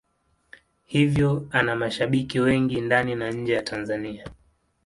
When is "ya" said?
3.53-3.61